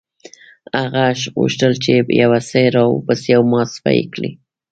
[0.79, 1.03] هغه
[1.39, 1.91] غوښتل چې
[2.23, 4.31] يو څه را وباسي او محاسبه يې کړي.